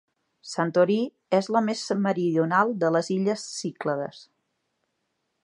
Santorí 0.51 0.95
és 1.39 1.49
la 1.57 1.61
més 1.65 1.83
meridional 2.07 2.73
de 2.85 2.91
les 2.97 3.13
illes 3.19 3.45
Cíclades. 3.61 4.25